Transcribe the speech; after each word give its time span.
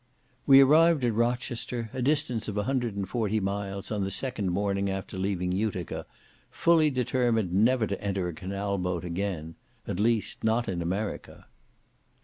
We 0.47 0.61
arrived 0.61 1.05
at 1.05 1.13
Rochester, 1.13 1.91
a 1.93 2.01
distance 2.01 2.47
of 2.47 2.57
a 2.57 2.63
hundred 2.63 2.95
and 2.95 3.07
forty 3.07 3.39
miles, 3.39 3.91
on 3.91 4.03
the 4.03 4.09
second 4.09 4.49
morning 4.49 4.89
after 4.89 5.15
leaving 5.15 5.51
Utica, 5.51 6.07
fully 6.49 6.89
determined 6.89 7.53
never 7.53 7.85
to 7.85 8.01
enter 8.03 8.27
a 8.27 8.33
canal 8.33 8.79
boat 8.79 9.05
again, 9.05 9.53
at 9.87 9.99
least, 9.99 10.43
not 10.43 10.67
in 10.67 10.81
America. 10.81 11.45